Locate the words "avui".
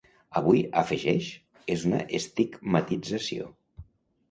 0.39-0.61